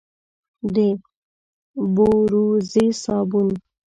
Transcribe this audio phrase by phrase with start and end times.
[0.73, 0.75] د
[1.93, 3.47] بوروزې صابون،